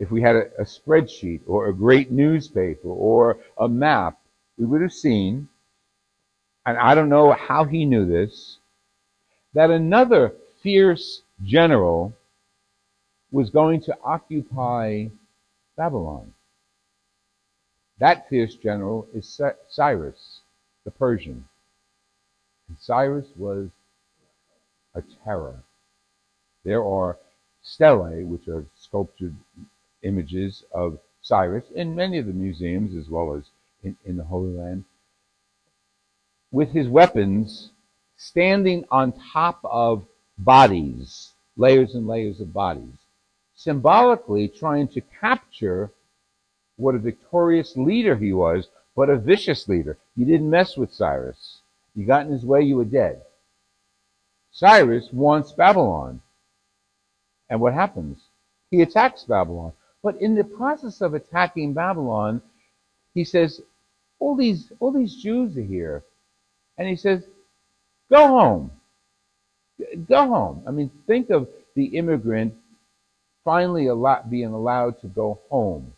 If 0.00 0.10
we 0.10 0.20
had 0.20 0.34
a, 0.34 0.46
a 0.58 0.64
spreadsheet 0.64 1.42
or 1.46 1.68
a 1.68 1.72
great 1.72 2.10
newspaper 2.10 2.88
or 2.88 3.38
a 3.56 3.68
map, 3.68 4.18
we 4.58 4.66
would 4.66 4.82
have 4.82 4.92
seen, 4.92 5.48
and 6.66 6.76
I 6.76 6.96
don't 6.96 7.08
know 7.08 7.30
how 7.30 7.66
he 7.66 7.84
knew 7.84 8.04
this, 8.04 8.58
that 9.54 9.70
another 9.70 10.32
fierce 10.60 11.22
general 11.44 12.16
was 13.30 13.50
going 13.50 13.80
to 13.82 13.96
occupy 14.02 15.06
Babylon. 15.82 16.32
That 17.98 18.28
fierce 18.28 18.54
general 18.54 19.08
is 19.12 19.40
Cyrus, 19.68 20.42
the 20.84 20.92
Persian. 20.92 21.48
And 22.68 22.78
Cyrus 22.78 23.26
was 23.34 23.68
a 24.94 25.02
terror. 25.24 25.64
There 26.62 26.84
are 26.84 27.18
stelae, 27.64 28.22
which 28.22 28.46
are 28.46 28.64
sculptured 28.76 29.34
images 30.04 30.62
of 30.70 31.00
Cyrus 31.20 31.64
in 31.74 31.96
many 31.96 32.18
of 32.18 32.26
the 32.26 32.32
museums 32.32 32.94
as 32.94 33.10
well 33.10 33.34
as 33.34 33.50
in, 33.82 33.96
in 34.04 34.16
the 34.16 34.24
Holy 34.24 34.56
Land, 34.56 34.84
with 36.52 36.70
his 36.70 36.86
weapons 36.86 37.70
standing 38.16 38.84
on 38.92 39.12
top 39.32 39.58
of 39.64 40.06
bodies, 40.38 41.32
layers 41.56 41.96
and 41.96 42.06
layers 42.06 42.40
of 42.40 42.52
bodies 42.52 43.02
symbolically 43.62 44.48
trying 44.48 44.88
to 44.88 45.00
capture 45.20 45.41
what 46.76 46.94
a 46.94 46.98
victorious 46.98 47.76
leader 47.76 48.16
he 48.16 48.32
was, 48.32 48.68
but 48.96 49.10
a 49.10 49.16
vicious 49.16 49.68
leader. 49.68 49.98
You 50.16 50.24
didn't 50.24 50.50
mess 50.50 50.76
with 50.76 50.92
Cyrus. 50.92 51.60
You 51.94 52.06
got 52.06 52.26
in 52.26 52.32
his 52.32 52.44
way, 52.44 52.62
you 52.62 52.76
were 52.76 52.84
dead. 52.84 53.22
Cyrus 54.50 55.08
wants 55.12 55.52
Babylon. 55.52 56.20
And 57.48 57.60
what 57.60 57.74
happens? 57.74 58.18
He 58.70 58.82
attacks 58.82 59.24
Babylon. 59.24 59.72
But 60.02 60.20
in 60.20 60.34
the 60.34 60.44
process 60.44 61.00
of 61.00 61.14
attacking 61.14 61.74
Babylon, 61.74 62.42
he 63.14 63.24
says, 63.24 63.60
all 64.18 64.34
these, 64.34 64.72
all 64.80 64.92
these 64.92 65.16
Jews 65.16 65.56
are 65.56 65.62
here. 65.62 66.04
And 66.78 66.88
he 66.88 66.96
says, 66.96 67.24
go 68.10 68.26
home. 68.26 68.70
Go 70.08 70.28
home. 70.28 70.62
I 70.66 70.70
mean, 70.70 70.90
think 71.06 71.30
of 71.30 71.48
the 71.74 71.84
immigrant 71.84 72.54
finally 73.44 73.86
a 73.86 73.94
lot 73.94 74.30
being 74.30 74.52
allowed 74.52 75.00
to 75.00 75.06
go 75.08 75.40
home, 75.50 75.92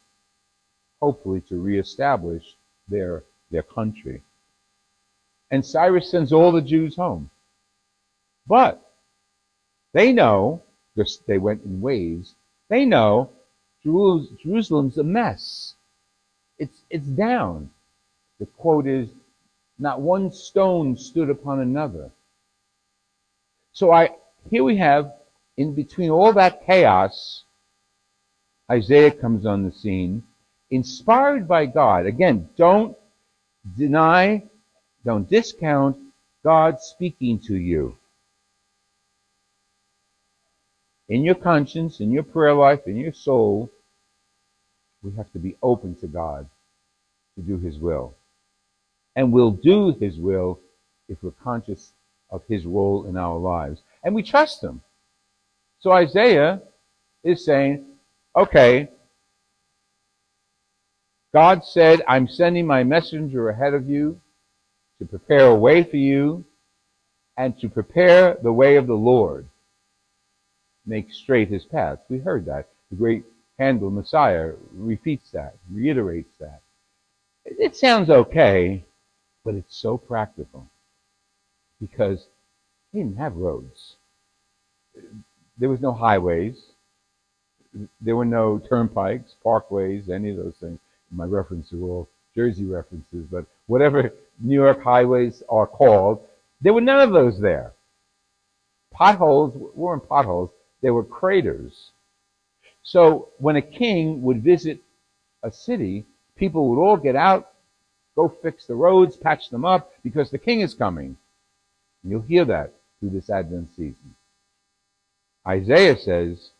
hopefully 1.01 1.41
to 1.49 1.61
reestablish 1.61 2.57
their, 2.89 3.25
their 3.51 3.63
country. 3.63 4.23
And 5.51 5.65
Cyrus 5.65 6.11
sends 6.11 6.33
all 6.33 6.53
the 6.53 6.63
Jews 6.63 6.97
home. 6.97 7.31
But 8.47 8.81
they 9.93 10.13
know, 10.13 10.63
they 11.27 11.39
went 11.39 11.65
in 11.65 11.81
waves, 11.81 12.35
they 12.69 12.85
know 12.85 13.31
Jerusalem's 13.85 14.99
a 14.99 15.05
mess. 15.05 15.75
It's, 16.59 16.83
it's 16.89 17.07
down. 17.07 17.71
The 18.41 18.47
quote 18.47 18.87
is, 18.87 19.09
not 19.79 20.01
one 20.01 20.31
stone 20.31 20.97
stood 20.97 21.31
upon 21.31 21.61
another. 21.61 22.11
So 23.73 23.93
I, 23.93 24.11
here 24.51 24.63
we 24.63 24.77
have 24.77 25.13
in 25.57 25.75
between 25.75 26.11
all 26.11 26.33
that 26.33 26.65
chaos, 26.67 27.45
Isaiah 28.71 29.11
comes 29.11 29.47
on 29.47 29.65
the 29.65 29.73
scene, 29.73 30.23
inspired 30.71 31.47
by 31.47 31.67
God. 31.67 32.07
Again, 32.07 32.49
don't 32.57 32.97
deny, 33.77 34.45
don't 35.05 35.29
discount 35.29 35.97
God 36.43 36.81
speaking 36.81 37.39
to 37.41 37.57
you. 37.57 37.97
In 41.09 41.23
your 41.23 41.35
conscience, 41.35 42.01
in 42.01 42.11
your 42.11 42.23
prayer 42.23 42.55
life, 42.55 42.87
in 42.87 42.97
your 42.97 43.13
soul, 43.13 43.71
we 45.03 45.13
have 45.17 45.31
to 45.33 45.39
be 45.39 45.57
open 45.63 45.95
to 45.97 46.07
God 46.07 46.49
to 47.37 47.43
do 47.43 47.59
His 47.59 47.79
will. 47.79 48.15
And 49.15 49.31
we'll 49.31 49.51
do 49.51 49.93
His 50.01 50.19
will 50.19 50.61
if 51.09 51.23
we're 51.23 51.31
conscious 51.33 51.93
of 52.31 52.43
his 52.49 52.67
role 52.67 53.07
in 53.07 53.17
our 53.17 53.39
lives. 53.39 53.83
And 54.03 54.15
we 54.15 54.23
trust 54.23 54.63
him. 54.63 54.83
So 55.85 55.93
Isaiah 55.93 56.63
is 57.25 57.45
saying, 57.45 57.85
okay, 58.35 58.89
God 61.35 61.63
said, 61.63 62.01
I'm 62.09 62.27
sending 62.27 62.67
my 62.67 62.85
messenger 62.85 63.51
ahead 63.51 63.75
of 63.75 63.87
you 63.87 64.19
to 64.99 65.05
prepare 65.05 65.45
a 65.45 65.55
way 65.55 65.85
for 65.85 65.99
you 65.99 66.47
and 67.37 67.61
to 67.61 67.69
prepare 67.69 68.39
the 68.43 68.51
way 68.51 68.77
of 68.77 68.87
the 68.87 68.95
Lord. 68.95 69.47
Make 70.87 71.13
straight 71.13 71.51
his 71.51 71.67
path. 71.67 71.99
We 72.09 72.17
heard 72.17 72.47
that. 72.47 72.71
The 72.91 72.97
great 72.97 73.25
Handel 73.59 73.91
Messiah 73.91 74.53
repeats 74.73 75.33
that, 75.33 75.57
reiterates 75.71 76.35
that. 76.41 76.63
It 77.45 77.77
sounds 77.77 78.09
okay, 78.09 78.87
but 79.45 79.55
it's 79.55 79.77
so 79.77 79.99
practical 79.99 80.67
because 81.79 82.29
he 82.91 83.01
didn't 83.01 83.19
have 83.19 83.37
roads. 83.37 83.97
There 85.59 85.69
was 85.69 85.81
no 85.81 85.93
highways. 85.93 86.63
There 88.01 88.17
were 88.17 88.25
no 88.25 88.59
turnpikes, 88.59 89.35
parkways, 89.45 90.09
any 90.09 90.31
of 90.31 90.37
those 90.37 90.55
things. 90.61 90.79
My 91.11 91.25
references 91.25 91.81
are 91.81 91.85
all 91.85 92.09
Jersey 92.35 92.65
references, 92.65 93.27
but 93.31 93.47
whatever 93.67 94.13
New 94.41 94.55
York 94.55 94.83
highways 94.83 95.43
are 95.49 95.67
called, 95.67 96.21
there 96.61 96.73
were 96.73 96.81
none 96.81 97.01
of 97.01 97.13
those 97.13 97.39
there. 97.41 97.73
Potholes 98.91 99.55
weren't 99.75 100.09
potholes, 100.09 100.51
they 100.83 100.91
were 100.91 101.05
craters. 101.05 101.91
So 102.83 103.29
when 103.39 103.57
a 103.57 103.63
king 103.63 104.23
would 104.23 104.43
visit 104.43 104.81
a 105.43 105.51
city, 105.51 106.05
people 106.37 106.69
would 106.71 106.81
all 106.81 106.97
get 106.97 107.17
out, 107.17 107.51
go 108.15 108.29
fix 108.29 108.67
the 108.67 108.75
roads, 108.75 109.17
patch 109.17 109.51
them 109.51 109.65
up, 109.65 109.93
because 110.03 110.31
the 110.31 110.39
king 110.39 110.61
is 110.61 110.75
coming. 110.75 111.17
And 112.03 112.13
you'll 112.13 112.23
hear 112.23 112.45
that 112.45 112.73
through 113.01 113.11
this 113.11 113.31
Advent 113.31 113.71
season. 113.77 114.15
Isaiah 115.47 115.99
says, 115.99 116.51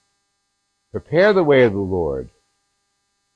Prepare 0.93 1.33
the 1.33 1.45
way 1.45 1.63
of 1.63 1.73
the 1.73 1.79
Lord, 1.79 2.29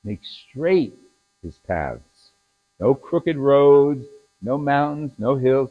make 0.04 0.20
straight 0.24 0.96
his 1.42 1.58
paths. 1.66 2.30
No 2.78 2.94
crooked 2.94 3.36
roads, 3.36 4.06
no 4.42 4.58
mountains, 4.58 5.12
no 5.18 5.36
hills. 5.36 5.70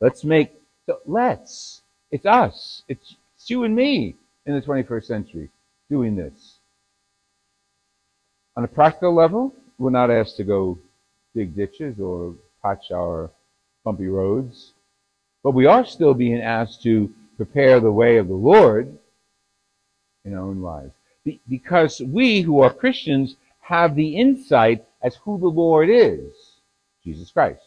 Let's 0.00 0.24
make, 0.24 0.52
so 0.86 1.00
let's. 1.06 1.82
It's 2.10 2.26
us. 2.26 2.82
It's, 2.86 3.16
it's 3.34 3.50
you 3.50 3.64
and 3.64 3.74
me 3.74 4.16
in 4.46 4.54
the 4.54 4.60
21st 4.60 5.04
century 5.04 5.50
doing 5.90 6.14
this. 6.14 6.58
On 8.56 8.62
a 8.62 8.68
practical 8.68 9.14
level, 9.14 9.54
we're 9.78 9.90
not 9.90 10.10
asked 10.10 10.36
to 10.36 10.44
go 10.44 10.78
dig 11.34 11.56
ditches 11.56 11.98
or 11.98 12.34
patch 12.62 12.92
our 12.92 13.30
bumpy 13.84 14.06
roads, 14.06 14.72
but 15.42 15.50
we 15.50 15.66
are 15.66 15.84
still 15.84 16.14
being 16.14 16.40
asked 16.40 16.82
to 16.82 17.12
prepare 17.36 17.80
the 17.80 17.90
way 17.90 18.18
of 18.18 18.28
the 18.28 18.34
Lord 18.34 18.96
in 20.24 20.34
our 20.34 20.40
own 20.40 20.60
lives. 20.60 20.92
Be- 21.24 21.40
because 21.48 22.00
we 22.00 22.42
who 22.42 22.60
are 22.60 22.72
Christians 22.72 23.36
have 23.60 23.94
the 23.94 24.16
insight 24.16 24.84
as 25.02 25.16
who 25.16 25.38
the 25.38 25.46
Lord 25.46 25.88
is, 25.90 26.32
Jesus 27.02 27.30
Christ. 27.30 27.62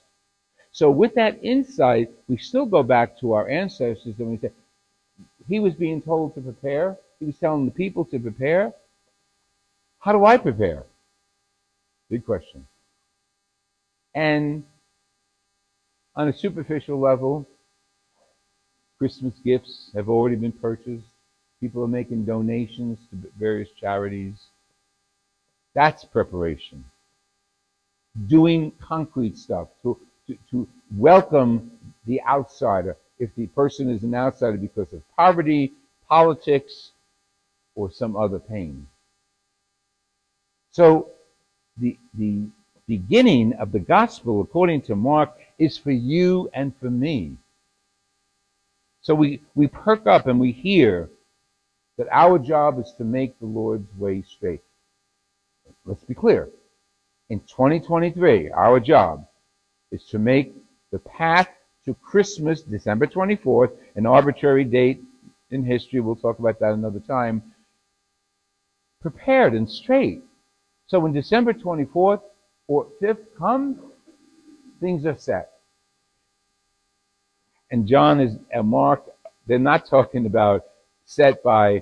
So 0.71 0.91
with 0.91 1.15
that 1.15 1.43
insight, 1.43 2.11
we 2.27 2.37
still 2.37 2.65
go 2.65 2.83
back 2.83 3.19
to 3.19 3.33
our 3.33 3.49
ancestors 3.49 4.15
and 4.19 4.29
we 4.29 4.37
say, 4.37 4.51
he 5.47 5.59
was 5.59 5.73
being 5.73 6.01
told 6.01 6.35
to 6.35 6.41
prepare. 6.41 6.97
He 7.19 7.25
was 7.25 7.37
telling 7.37 7.65
the 7.65 7.71
people 7.71 8.05
to 8.05 8.19
prepare. 8.19 8.73
How 9.99 10.11
do 10.11 10.25
I 10.25 10.37
prepare? 10.37 10.83
Big 12.09 12.25
question. 12.25 12.67
And 14.13 14.63
on 16.15 16.27
a 16.27 16.33
superficial 16.33 16.99
level, 16.99 17.47
Christmas 18.97 19.33
gifts 19.43 19.91
have 19.95 20.09
already 20.09 20.35
been 20.35 20.51
purchased. 20.51 21.05
People 21.59 21.83
are 21.83 21.87
making 21.87 22.25
donations 22.25 22.99
to 23.09 23.29
various 23.39 23.69
charities. 23.71 24.35
That's 25.73 26.03
preparation. 26.05 26.85
Doing 28.27 28.71
concrete 28.79 29.37
stuff 29.37 29.69
to, 29.83 29.97
to, 30.27 30.37
to 30.51 30.67
welcome 30.95 31.71
the 32.05 32.21
outsider. 32.23 32.97
If 33.19 33.33
the 33.35 33.47
person 33.47 33.89
is 33.89 34.03
an 34.03 34.13
outsider 34.13 34.57
because 34.57 34.93
of 34.93 35.01
poverty, 35.15 35.73
politics, 36.07 36.91
or 37.75 37.91
some 37.91 38.15
other 38.15 38.39
pain. 38.39 38.87
So 40.71 41.09
the, 41.77 41.97
the 42.13 42.43
beginning 42.87 43.53
of 43.53 43.71
the 43.71 43.79
gospel, 43.79 44.41
according 44.41 44.81
to 44.83 44.95
Mark, 44.95 45.37
is 45.57 45.77
for 45.77 45.91
you 45.91 46.49
and 46.53 46.75
for 46.79 46.89
me. 46.89 47.37
So 49.01 49.15
we, 49.15 49.41
we 49.55 49.67
perk 49.67 50.05
up 50.05 50.27
and 50.27 50.39
we 50.39 50.51
hear 50.51 51.09
that 51.97 52.07
our 52.11 52.37
job 52.37 52.79
is 52.79 52.93
to 52.97 53.03
make 53.03 53.37
the 53.39 53.45
Lord's 53.45 53.93
way 53.97 54.21
straight. 54.21 54.61
Let's 55.85 56.03
be 56.03 56.13
clear. 56.13 56.49
In 57.29 57.39
2023, 57.41 58.51
our 58.51 58.79
job 58.79 59.27
is 59.91 60.03
to 60.05 60.19
make 60.19 60.55
the 60.91 60.99
path 60.99 61.49
to 61.85 61.93
Christmas, 61.95 62.61
December 62.61 63.07
24th, 63.07 63.71
an 63.95 64.05
arbitrary 64.05 64.63
date 64.63 65.01
in 65.51 65.63
history, 65.63 65.99
we'll 65.99 66.15
talk 66.15 66.39
about 66.39 66.59
that 66.59 66.73
another 66.73 66.99
time, 66.99 67.41
prepared 69.01 69.53
and 69.53 69.69
straight. 69.69 70.23
So 70.87 70.99
when 70.99 71.13
December 71.13 71.53
24th 71.53 72.21
or 72.67 72.87
5th 73.01 73.25
comes, 73.37 73.77
things 74.79 75.05
are 75.05 75.17
set. 75.17 75.51
And 77.71 77.87
John 77.87 78.19
is, 78.19 78.35
and 78.51 78.67
Mark, 78.67 79.03
they're 79.45 79.59
not 79.59 79.87
talking 79.87 80.25
about 80.25 80.65
set 81.07 81.41
by 81.41 81.81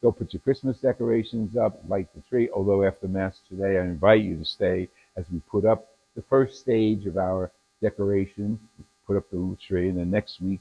go 0.00 0.12
put 0.12 0.32
your 0.32 0.40
Christmas 0.40 0.78
decorations 0.78 1.56
up, 1.56 1.78
light 1.88 2.08
the 2.14 2.22
tree. 2.22 2.48
Although 2.54 2.84
after 2.84 3.08
Mass 3.08 3.40
today, 3.48 3.78
I 3.78 3.82
invite 3.82 4.22
you 4.22 4.38
to 4.38 4.44
stay 4.44 4.88
as 5.16 5.26
we 5.30 5.40
put 5.50 5.66
up 5.66 5.88
the 6.16 6.22
first 6.22 6.60
stage 6.60 7.06
of 7.06 7.18
our 7.18 7.50
decoration, 7.82 8.58
put 9.06 9.16
up 9.16 9.24
the 9.30 9.56
tree, 9.66 9.88
and 9.88 9.98
then 9.98 10.10
next 10.10 10.40
week 10.40 10.60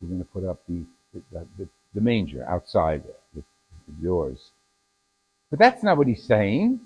we're 0.00 0.08
going 0.08 0.20
to 0.20 0.24
put 0.26 0.44
up 0.44 0.60
the 0.68 0.82
the, 1.14 1.46
the, 1.58 1.68
the 1.94 2.00
manger 2.00 2.44
outside 2.48 3.04
doors. 4.02 4.50
But 5.50 5.58
that's 5.58 5.82
not 5.82 5.98
what 5.98 6.06
he's 6.06 6.24
saying. 6.24 6.80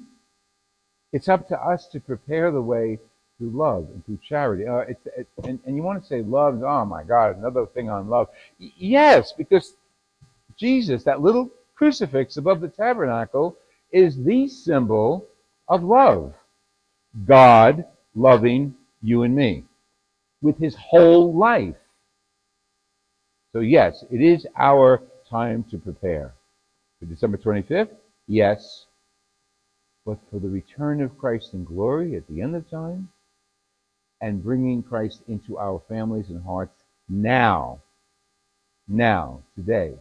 It's 1.12 1.29
up 1.29 1.48
to 1.48 1.59
us 1.59 1.87
to 1.88 2.00
prepare 2.00 2.50
the 2.50 2.61
way 2.61 2.98
through 3.38 3.50
love 3.50 3.88
and 3.92 4.05
through 4.05 4.18
charity. 4.29 4.66
Uh, 4.66 4.79
it's, 4.79 5.07
it, 5.16 5.29
and, 5.44 5.61
and 5.64 5.76
you 5.76 5.83
want 5.83 6.02
to 6.02 6.09
say 6.09 6.22
love, 6.22 6.62
oh 6.62 6.85
my 6.85 7.05
God, 7.05 7.38
another 7.38 7.66
thing 7.66 7.88
on 7.88 8.09
love. 8.09 8.29
Y- 8.59 8.72
yes, 8.76 9.33
because 9.33 9.74
Jesus, 10.58 11.04
that 11.04 11.20
little 11.20 11.50
crucifix 11.74 12.36
above 12.36 12.60
the 12.60 12.68
tabernacle, 12.68 13.56
is 13.92 14.22
the 14.24 14.48
symbol 14.48 15.28
of 15.68 15.82
love. 15.82 16.34
God 17.24 17.84
loving 18.14 18.74
you 19.02 19.22
and 19.22 19.34
me 19.34 19.64
with 20.42 20.58
his 20.58 20.74
whole 20.74 21.34
life. 21.34 21.76
So, 23.52 23.60
yes, 23.60 24.04
it 24.10 24.20
is 24.20 24.46
our 24.56 25.02
time 25.28 25.64
to 25.70 25.78
prepare. 25.78 26.34
For 26.98 27.06
December 27.06 27.38
25th, 27.38 27.90
yes. 28.26 28.86
But 30.04 30.18
for 30.30 30.38
the 30.38 30.48
return 30.48 31.02
of 31.02 31.18
Christ 31.18 31.54
in 31.54 31.64
glory 31.64 32.16
at 32.16 32.26
the 32.28 32.40
end 32.40 32.54
of 32.54 32.70
time 32.70 33.08
and 34.20 34.42
bringing 34.42 34.82
Christ 34.82 35.22
into 35.28 35.58
our 35.58 35.82
families 35.88 36.30
and 36.30 36.42
hearts 36.44 36.82
now, 37.08 37.80
now, 38.88 39.42
today. 39.54 39.94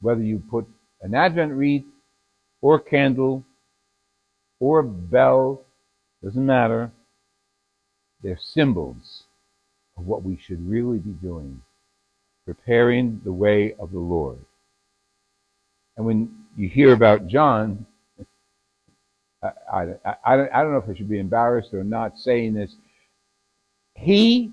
Whether 0.00 0.22
you 0.22 0.42
put 0.50 0.66
an 1.02 1.14
Advent 1.14 1.52
wreath 1.52 1.84
or 2.60 2.78
candle 2.78 3.44
or 4.58 4.80
a 4.80 4.84
bell, 4.84 5.64
doesn't 6.22 6.44
matter. 6.44 6.92
They're 8.22 8.38
symbols 8.38 9.24
of 9.96 10.06
what 10.06 10.22
we 10.22 10.36
should 10.36 10.68
really 10.68 10.98
be 10.98 11.10
doing, 11.10 11.62
preparing 12.44 13.20
the 13.24 13.32
way 13.32 13.74
of 13.78 13.92
the 13.92 13.98
Lord. 13.98 14.38
And 15.96 16.06
when 16.06 16.44
you 16.56 16.68
hear 16.68 16.92
about 16.92 17.26
John, 17.26 17.86
I, 19.42 19.48
I, 19.72 19.82
I, 20.04 20.14
I 20.24 20.62
don't 20.62 20.72
know 20.72 20.78
if 20.78 20.88
I 20.88 20.94
should 20.94 21.08
be 21.08 21.18
embarrassed 21.18 21.72
or 21.72 21.82
not 21.82 22.18
saying 22.18 22.54
this. 22.54 22.74
He 23.94 24.52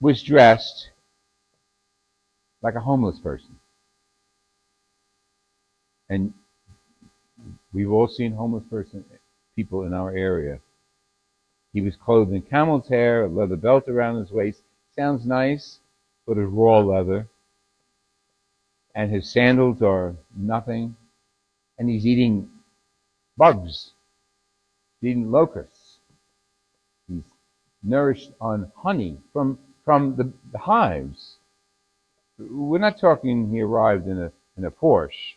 was 0.00 0.22
dressed 0.22 0.90
like 2.62 2.74
a 2.74 2.80
homeless 2.80 3.18
person. 3.18 3.56
And 6.08 6.32
we've 7.72 7.90
all 7.90 8.08
seen 8.08 8.32
homeless 8.32 8.64
person 8.70 9.04
people 9.54 9.82
in 9.82 9.92
our 9.92 10.10
area. 10.10 10.60
He 11.72 11.80
was 11.80 11.96
clothed 11.96 12.32
in 12.32 12.42
camel's 12.42 12.88
hair, 12.88 13.24
a 13.24 13.28
leather 13.28 13.56
belt 13.56 13.88
around 13.88 14.20
his 14.20 14.30
waist. 14.30 14.62
Sounds 14.96 15.26
nice, 15.26 15.80
but 16.26 16.38
it's 16.38 16.50
raw 16.50 16.78
leather. 16.78 17.28
And 18.94 19.12
his 19.12 19.30
sandals 19.30 19.82
are 19.82 20.16
nothing. 20.34 20.96
And 21.78 21.88
he's 21.88 22.06
eating 22.06 22.50
bugs. 23.36 23.90
He's 25.00 25.10
eating 25.10 25.30
locusts. 25.30 25.98
He's 27.08 27.24
nourished 27.82 28.32
on 28.40 28.72
honey 28.76 29.18
from, 29.32 29.58
from 29.84 30.16
the, 30.16 30.32
the 30.52 30.58
hives. 30.58 31.36
We're 32.38 32.78
not 32.78 32.98
talking 32.98 33.50
he 33.50 33.60
arrived 33.60 34.06
in 34.06 34.20
a, 34.20 34.32
in 34.56 34.64
a 34.64 34.70
Porsche. 34.70 35.34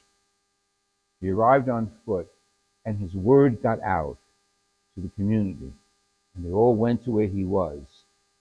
He 1.21 1.29
arrived 1.29 1.69
on 1.69 1.91
foot, 2.05 2.27
and 2.85 2.99
his 2.99 3.13
word 3.13 3.61
got 3.61 3.79
out 3.81 4.17
to 4.95 5.01
the 5.01 5.09
community. 5.09 5.71
And 6.35 6.45
they 6.45 6.51
all 6.51 6.75
went 6.75 7.03
to 7.05 7.11
where 7.11 7.27
he 7.27 7.43
was. 7.45 7.79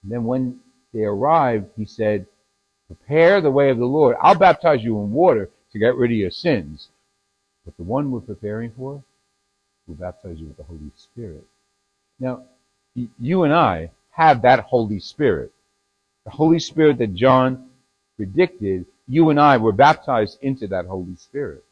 And 0.02 0.10
then 0.10 0.24
when 0.24 0.60
they 0.92 1.04
arrived, 1.04 1.66
he 1.76 1.84
said, 1.84 2.26
Prepare 2.86 3.40
the 3.40 3.50
way 3.50 3.70
of 3.70 3.78
the 3.78 3.84
Lord. 3.84 4.16
I'll 4.20 4.34
baptize 4.34 4.82
you 4.82 5.00
in 5.02 5.12
water 5.12 5.48
to 5.72 5.78
get 5.78 5.94
rid 5.94 6.10
of 6.10 6.16
your 6.16 6.30
sins. 6.30 6.88
But 7.64 7.76
the 7.76 7.84
one 7.84 8.10
we're 8.10 8.20
preparing 8.20 8.72
for 8.72 9.02
will 9.86 9.94
baptize 9.94 10.40
you 10.40 10.46
with 10.46 10.56
the 10.56 10.64
Holy 10.64 10.90
Spirit. 10.96 11.46
Now, 12.18 12.44
you 12.94 13.44
and 13.44 13.54
I 13.54 13.92
have 14.10 14.42
that 14.42 14.60
Holy 14.60 14.98
Spirit. 14.98 15.52
The 16.24 16.30
Holy 16.30 16.58
Spirit 16.58 16.98
that 16.98 17.14
John 17.14 17.68
predicted, 18.16 18.86
you 19.06 19.30
and 19.30 19.38
I 19.38 19.56
were 19.56 19.72
baptized 19.72 20.38
into 20.42 20.66
that 20.68 20.86
Holy 20.86 21.16
Spirit. 21.16 21.64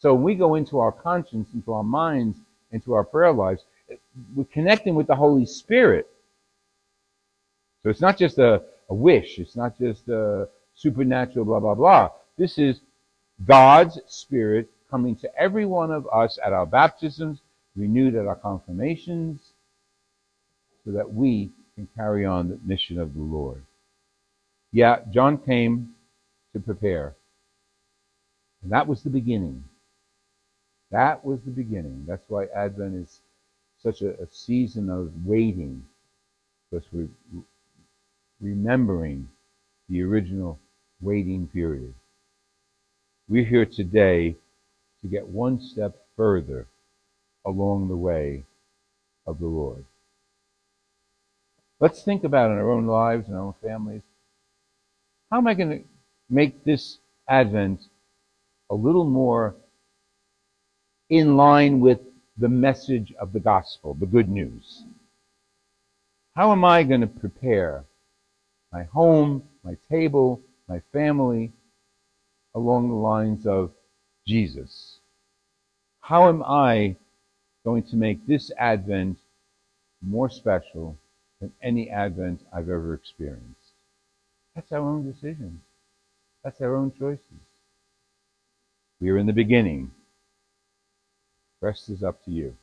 So 0.00 0.14
when 0.14 0.22
we 0.22 0.34
go 0.34 0.54
into 0.54 0.78
our 0.78 0.92
conscience, 0.92 1.48
into 1.54 1.72
our 1.72 1.82
minds, 1.82 2.38
into 2.70 2.94
our 2.94 3.04
prayer 3.04 3.32
lives, 3.32 3.64
we're 4.34 4.44
connecting 4.44 4.94
with 4.94 5.06
the 5.06 5.16
Holy 5.16 5.46
Spirit. 5.46 6.08
So 7.82 7.90
it's 7.90 8.00
not 8.00 8.18
just 8.18 8.38
a, 8.38 8.62
a 8.88 8.94
wish, 8.94 9.38
it's 9.38 9.56
not 9.56 9.78
just 9.78 10.08
a 10.08 10.48
supernatural 10.74 11.44
blah, 11.44 11.60
blah, 11.60 11.74
blah. 11.74 12.10
This 12.36 12.58
is 12.58 12.80
God's 13.44 13.98
Spirit 14.06 14.70
coming 14.90 15.16
to 15.16 15.34
every 15.36 15.66
one 15.66 15.90
of 15.90 16.06
us 16.12 16.38
at 16.44 16.52
our 16.52 16.66
baptisms, 16.66 17.40
renewed 17.76 18.14
at 18.14 18.26
our 18.26 18.36
confirmations, 18.36 19.52
so 20.84 20.92
that 20.92 21.12
we 21.12 21.50
can 21.74 21.88
carry 21.96 22.24
on 22.24 22.48
the 22.48 22.58
mission 22.64 22.98
of 22.98 23.14
the 23.14 23.20
Lord. 23.20 23.62
Yeah, 24.72 25.00
John 25.10 25.38
came 25.38 25.90
to 26.52 26.60
prepare. 26.60 27.14
And 28.62 28.72
that 28.72 28.86
was 28.86 29.02
the 29.02 29.10
beginning. 29.10 29.64
That 30.90 31.24
was 31.24 31.40
the 31.42 31.50
beginning. 31.50 32.04
That's 32.06 32.24
why 32.28 32.46
Advent 32.46 32.94
is 32.96 33.20
such 33.82 34.02
a, 34.02 34.20
a 34.20 34.26
season 34.30 34.88
of 34.90 35.12
waiting, 35.24 35.84
because 36.70 36.86
we're 36.92 37.08
remembering 38.40 39.28
the 39.88 40.02
original 40.02 40.58
waiting 41.00 41.46
period. 41.46 41.94
We're 43.28 43.44
here 43.44 43.66
today 43.66 44.36
to 45.02 45.08
get 45.08 45.26
one 45.26 45.60
step 45.60 45.96
further 46.16 46.66
along 47.44 47.88
the 47.88 47.96
way 47.96 48.44
of 49.26 49.38
the 49.38 49.46
Lord. 49.46 49.84
Let's 51.80 52.02
think 52.02 52.24
about 52.24 52.50
in 52.50 52.58
our 52.58 52.70
own 52.70 52.86
lives 52.86 53.28
and 53.28 53.36
our 53.36 53.42
own 53.44 53.54
families. 53.62 54.02
How 55.30 55.38
am 55.38 55.46
I 55.46 55.54
going 55.54 55.70
to 55.70 55.84
make 56.28 56.64
this 56.64 56.98
Advent 57.28 57.82
a 58.70 58.74
little 58.74 59.04
more 59.04 59.54
in 61.08 61.36
line 61.36 61.80
with 61.80 62.00
the 62.36 62.48
message 62.48 63.12
of 63.20 63.32
the 63.32 63.40
gospel, 63.40 63.94
the 63.94 64.06
good 64.06 64.28
news? 64.28 64.84
How 66.34 66.52
am 66.52 66.64
I 66.64 66.84
going 66.84 67.00
to 67.00 67.06
prepare 67.06 67.84
my 68.72 68.84
home, 68.84 69.42
my 69.64 69.76
table, 69.90 70.40
my 70.68 70.80
family 70.92 71.52
along 72.54 72.88
the 72.88 72.94
lines 72.94 73.46
of 73.46 73.72
Jesus? 74.26 74.98
How 76.00 76.28
am 76.28 76.42
I 76.42 76.96
going 77.64 77.82
to 77.84 77.96
make 77.96 78.26
this 78.26 78.52
Advent 78.58 79.18
more 80.00 80.30
special 80.30 80.96
than 81.40 81.52
any 81.62 81.90
Advent 81.90 82.40
I've 82.52 82.68
ever 82.68 82.94
experienced? 82.94 83.72
That's 84.54 84.72
our 84.72 84.80
own 84.80 85.10
decisions. 85.10 85.60
That's 86.44 86.60
our 86.60 86.76
own 86.76 86.92
choices. 86.98 87.22
We 89.00 89.10
are 89.10 89.18
in 89.18 89.26
the 89.26 89.32
beginning. 89.32 89.90
Rest 91.60 91.90
is 91.90 92.04
up 92.04 92.24
to 92.24 92.30
you. 92.30 92.56